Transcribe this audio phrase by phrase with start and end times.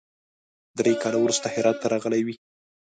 [0.77, 2.35] درې کاله وروسته هرات راغلی وي.